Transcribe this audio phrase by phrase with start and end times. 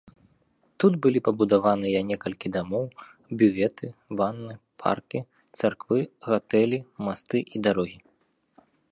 [0.83, 2.85] Тут былі пабудаваныя некалькі дамоў,
[3.41, 3.87] бюветы,
[4.21, 5.19] ванны, паркі,
[5.59, 5.99] царквы,
[6.31, 7.97] гатэлі, масты і дарогі.